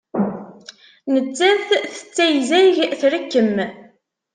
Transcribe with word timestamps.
Nettat 1.13 1.69
tettayzag, 1.95 2.77
trekkem. 2.99 3.55